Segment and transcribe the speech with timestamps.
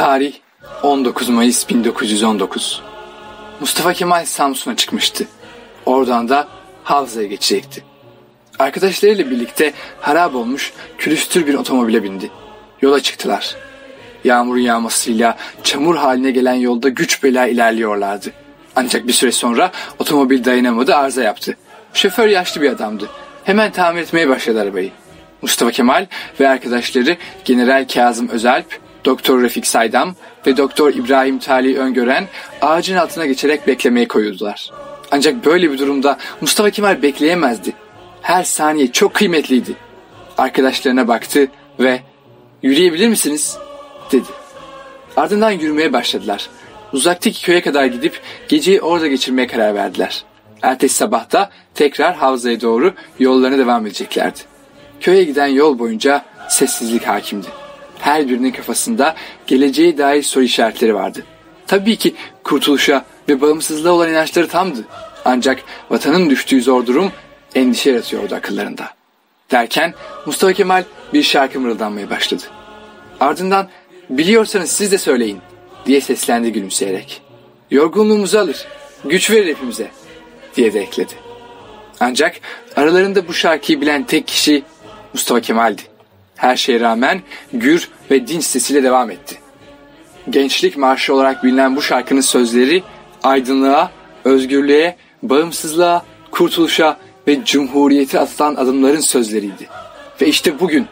[0.00, 0.34] Tarih
[0.82, 2.82] 19 Mayıs 1919.
[3.60, 5.26] Mustafa Kemal Samsun'a çıkmıştı.
[5.86, 6.48] Oradan da
[6.84, 7.84] Havza'ya geçecekti.
[8.58, 12.30] Arkadaşlarıyla birlikte harap olmuş külüstür bir otomobile bindi.
[12.82, 13.56] Yola çıktılar.
[14.24, 18.32] Yağmur yağmasıyla çamur haline gelen yolda güç bela ilerliyorlardı.
[18.76, 21.56] Ancak bir süre sonra otomobil dayanamadı arıza yaptı.
[21.94, 23.08] Şoför yaşlı bir adamdı.
[23.44, 24.90] Hemen tamir etmeye başladı arabayı.
[25.42, 26.06] Mustafa Kemal
[26.40, 30.14] ve arkadaşları General Kazım Özalp, Doktor Refik Saydam
[30.46, 32.28] ve Doktor İbrahim Tali Öngören
[32.60, 34.70] ağacın altına geçerek beklemeye koyuldular.
[35.10, 37.72] Ancak böyle bir durumda Mustafa Kemal bekleyemezdi.
[38.22, 39.74] Her saniye çok kıymetliydi.
[40.38, 41.48] Arkadaşlarına baktı
[41.80, 42.00] ve
[42.62, 43.58] yürüyebilir misiniz?
[44.12, 44.28] dedi.
[45.16, 46.48] Ardından yürümeye başladılar.
[46.92, 50.24] Uzaktaki köye kadar gidip geceyi orada geçirmeye karar verdiler.
[50.62, 54.38] Ertesi sabahta tekrar havzaya doğru yollarına devam edeceklerdi.
[55.00, 57.46] Köye giden yol boyunca sessizlik hakimdi.
[58.10, 59.14] Her birinin kafasında
[59.46, 61.24] geleceğe dair soru işaretleri vardı.
[61.66, 62.14] Tabii ki
[62.44, 64.84] kurtuluşa ve bağımsızlığa olan inançları tamdı.
[65.24, 67.12] Ancak vatanın düştüğü zor durum
[67.54, 68.90] endişe yaratıyordu akıllarında.
[69.50, 69.94] Derken
[70.26, 72.42] Mustafa Kemal bir şarkı mırıldanmaya başladı.
[73.20, 73.68] Ardından
[74.08, 75.38] biliyorsanız siz de söyleyin
[75.86, 77.22] diye seslendi gülümseyerek.
[77.70, 78.66] Yorgunluğumuzu alır,
[79.04, 79.90] güç verir hepimize
[80.56, 81.14] diye de ekledi.
[82.00, 82.40] Ancak
[82.76, 84.62] aralarında bu şarkıyı bilen tek kişi
[85.14, 85.89] Mustafa Kemal'di.
[86.40, 89.38] Her şeye rağmen gür ve dinç sesiyle devam etti.
[90.30, 92.82] Gençlik Marşı olarak bilinen bu şarkının sözleri
[93.22, 93.90] aydınlığa,
[94.24, 96.96] özgürlüğe, bağımsızlığa, kurtuluşa
[97.28, 99.68] ve cumhuriyeti atılan adımların sözleriydi.
[100.20, 100.86] Ve işte bugün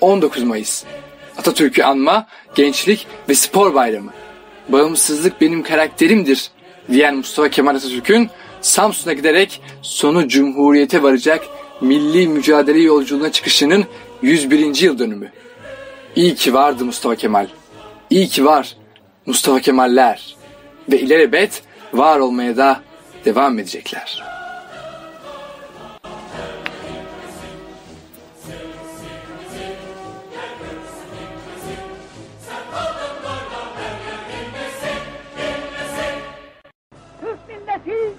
[0.00, 0.84] 19 Mayıs
[1.38, 4.10] Atatürk'ü anma, gençlik ve spor bayramı.
[4.68, 6.50] Bağımsızlık benim karakterimdir
[6.92, 11.44] diyen Mustafa Kemal Atatürk'ün Samsun'a giderek sonu cumhuriyete varacak
[11.80, 13.84] milli mücadele yolculuğuna çıkışının
[14.24, 14.82] 101.
[14.82, 15.32] yıl dönümü.
[16.16, 17.46] İyi ki vardı Mustafa Kemal.
[18.10, 18.76] İyi ki var
[19.26, 20.36] Mustafa Kemaller.
[20.92, 22.80] Ve ilelebet var olmaya da
[23.24, 24.24] devam edecekler.
[37.20, 38.12] Türk milleti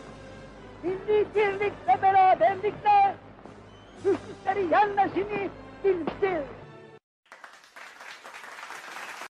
[0.83, 3.15] milli birlik ve beraberlikle
[4.03, 4.19] Türk
[4.71, 5.49] yan nesini
[5.85, 6.64] in the